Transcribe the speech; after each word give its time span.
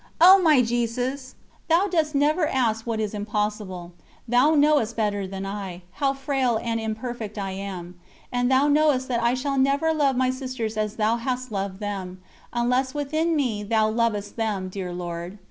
O 0.19 0.39
my 0.41 0.63
Jesus! 0.63 1.35
Thou 1.69 1.85
does 1.87 2.15
never 2.15 2.47
ask 2.47 2.87
what 2.87 2.99
is 2.99 3.13
impossible; 3.13 3.93
Thou 4.27 4.55
knowest 4.55 4.95
better 4.95 5.27
than 5.27 5.45
I, 5.45 5.83
how 5.91 6.13
frail 6.15 6.57
and 6.63 6.79
imperfect 6.79 7.37
I 7.37 7.51
am, 7.51 7.99
and 8.31 8.49
Thou 8.49 8.67
knowest 8.67 9.07
that 9.09 9.21
I 9.21 9.35
shall 9.35 9.59
never 9.59 9.93
love 9.93 10.17
my 10.17 10.31
Sisters 10.31 10.75
as 10.75 10.95
Thou 10.95 11.17
hast 11.17 11.51
loved 11.51 11.79
them, 11.81 12.19
unless 12.51 12.95
within 12.95 13.35
me 13.35 13.61
Thou 13.61 13.89
lovest 13.91 14.37
them, 14.37 14.69
dear 14.69 14.91
Lord! 14.91 15.37